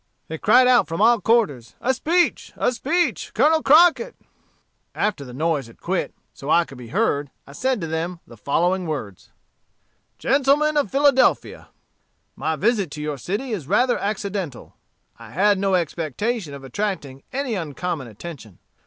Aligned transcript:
They 0.29 0.39
cried 0.39 0.67
out 0.67 0.87
from 0.87 0.99
all 0.99 1.21
quarters, 1.21 1.75
'A 1.79 1.93
speech, 1.93 2.53
a 2.57 2.71
speech, 2.71 3.33
Colonel 3.35 3.61
Crockett.' 3.61 4.15
"After 4.95 5.23
the 5.23 5.31
noise 5.31 5.67
had 5.67 5.79
quit, 5.79 6.11
so 6.33 6.49
I 6.49 6.65
could 6.65 6.79
be 6.79 6.87
heard, 6.87 7.29
I 7.45 7.51
said 7.51 7.79
to 7.81 7.85
them 7.85 8.19
the 8.25 8.35
following 8.35 8.87
words: 8.87 9.29
"'GENTLEMEN 10.17 10.75
OF 10.75 10.89
PHILADELPHIA: 10.89 11.67
"'My 12.35 12.55
visit 12.55 12.89
to 12.89 13.01
your 13.03 13.19
city 13.19 13.51
is 13.51 13.67
rather 13.67 13.99
accidental. 13.99 14.73
I 15.19 15.29
had 15.29 15.59
no 15.59 15.75
expectation 15.75 16.55
of 16.55 16.63
attracting 16.63 17.21
any 17.31 17.53
uncommon 17.53 18.07
attention. 18.07 18.57